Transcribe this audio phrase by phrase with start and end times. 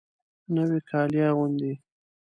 [0.55, 1.73] نوي کالي اغوندې